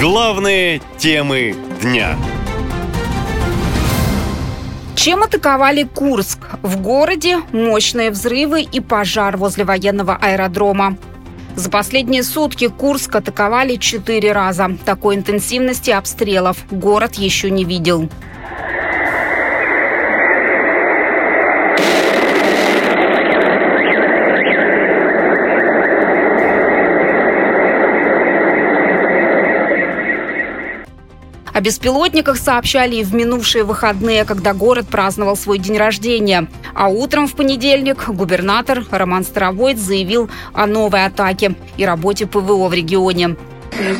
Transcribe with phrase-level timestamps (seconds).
[0.00, 2.16] Главные темы дня.
[4.96, 6.40] Чем атаковали Курск?
[6.62, 10.96] В городе мощные взрывы и пожар возле военного аэродрома.
[11.54, 14.76] За последние сутки Курск атаковали четыре раза.
[14.84, 18.08] Такой интенсивности обстрелов город еще не видел.
[31.54, 36.48] О беспилотниках сообщали и в минувшие выходные, когда город праздновал свой день рождения.
[36.74, 42.74] А утром в понедельник губернатор Роман Старовойт заявил о новой атаке и работе ПВО в
[42.74, 43.36] регионе.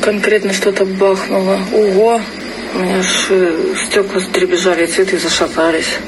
[0.00, 1.58] Конкретно что-то бахнуло.
[1.74, 2.20] Ого!
[2.74, 5.98] У меня аж э, стекла дребезжали, цветы зашатались.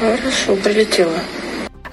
[0.00, 1.12] Хорошо, прилетело.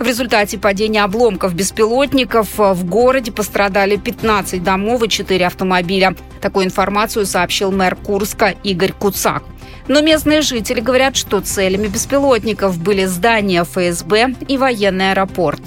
[0.01, 6.15] В результате падения обломков беспилотников в городе пострадали 15 домов и 4 автомобиля.
[6.41, 9.43] Такую информацию сообщил мэр Курска Игорь Куцак.
[9.87, 15.61] Но местные жители говорят, что целями беспилотников были здания ФСБ и военный аэропорт.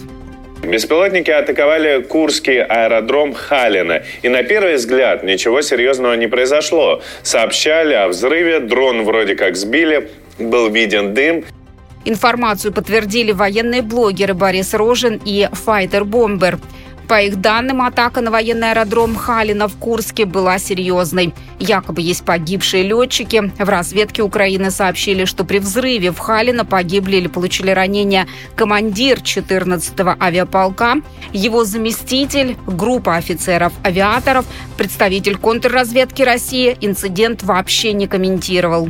[0.64, 4.02] Беспилотники атаковали Курский аэродром Халина.
[4.22, 7.02] И на первый взгляд ничего серьезного не произошло.
[7.22, 11.44] Сообщали о взрыве, дрон вроде как сбили, был виден дым.
[12.04, 16.58] Информацию подтвердили военные блогеры Борис Рожин и Файтер Бомбер.
[17.08, 21.34] По их данным, атака на военный аэродром Халина в Курске была серьезной.
[21.58, 23.52] Якобы есть погибшие летчики.
[23.58, 30.16] В разведке Украины сообщили, что при взрыве в Халина погибли или получили ранения командир 14-го
[30.18, 30.96] авиаполка,
[31.32, 34.46] его заместитель, группа офицеров-авиаторов,
[34.78, 38.88] представитель контрразведки России инцидент вообще не комментировал.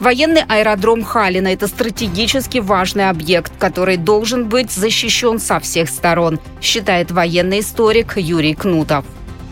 [0.00, 7.10] Военный аэродром Халина– это стратегически важный объект, который должен быть защищен со всех сторон, считает
[7.10, 9.04] военный историк Юрий Кнутов.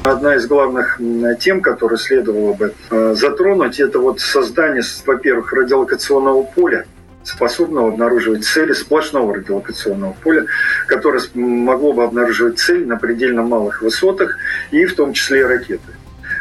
[0.05, 1.01] Одна из главных
[1.41, 6.85] тем, которую следовало бы э, затронуть, это вот создание, во-первых, радиолокационного поля,
[7.23, 10.44] способного обнаруживать цели сплошного радиолокационного поля,
[10.87, 14.37] которое могло бы обнаруживать цель на предельно малых высотах
[14.71, 15.93] и в том числе и ракеты.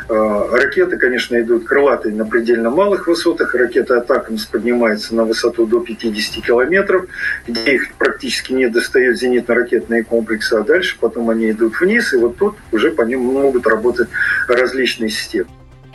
[0.10, 3.56] Э, ракеты, конечно, идут крылатые на предельно малых высотах.
[3.56, 7.06] Ракета «Атакамс» поднимается на высоту до 50 километров,
[7.48, 12.38] где их практически не достают зенитно-ракетные комплексы, а дальше потом они идут вниз, и вот
[12.38, 14.10] тут уже по ним могут работать
[14.48, 15.48] различные системы.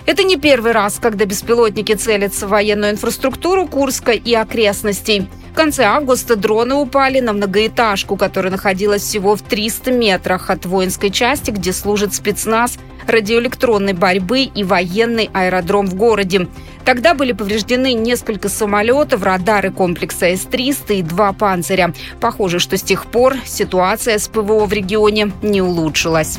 [0.06, 5.28] Это не первый раз, когда беспилотники целятся в военную инфраструктуру Курска и окрестностей.
[5.52, 11.10] В конце августа дроны упали на многоэтажку, которая находилась всего в 300 метрах от воинской
[11.10, 16.48] части, где служит спецназ радиоэлектронной борьбы и военный аэродром в городе.
[16.84, 21.92] Тогда были повреждены несколько самолетов, радары комплекса С-300 и два «Панциря».
[22.20, 26.38] Похоже, что с тех пор ситуация с ПВО в регионе не улучшилась.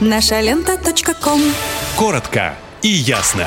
[0.00, 0.78] Наша лента.
[1.96, 3.46] Коротко и ясно.